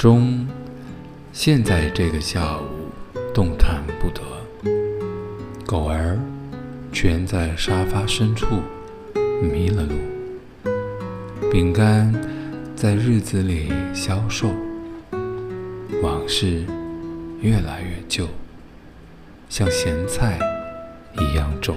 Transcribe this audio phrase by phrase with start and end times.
[0.00, 0.48] 钟
[1.30, 2.64] 现在这个下午
[3.34, 4.22] 动弹不得，
[5.66, 6.18] 狗儿
[6.90, 8.46] 蜷在沙发深处
[9.42, 12.10] 迷了路，饼干
[12.74, 14.48] 在日子里消瘦，
[16.02, 16.64] 往事
[17.42, 18.26] 越来越旧，
[19.50, 20.38] 像咸菜
[21.18, 21.76] 一样重。